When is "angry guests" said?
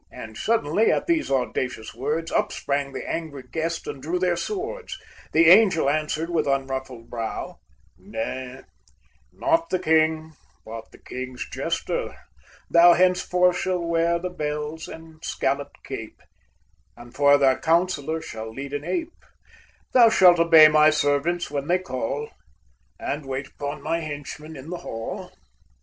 3.07-3.85